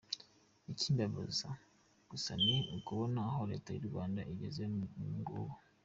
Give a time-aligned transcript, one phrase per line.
[0.71, 1.49] Ikimbaza
[2.09, 4.61] gusa ni ukobona aho Leta y’ u Rwanda igeze
[4.93, 5.55] ubu ngubu.